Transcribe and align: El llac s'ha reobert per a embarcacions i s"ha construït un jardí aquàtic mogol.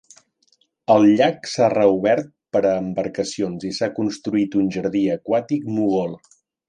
El 0.93 1.03
llac 1.19 1.49
s'ha 1.51 1.67
reobert 1.73 2.31
per 2.57 2.61
a 2.69 2.73
embarcacions 2.85 3.67
i 3.73 3.75
s"ha 3.75 3.91
construït 4.01 4.59
un 4.63 4.73
jardí 4.77 5.05
aquàtic 5.19 5.69
mogol. 5.77 6.19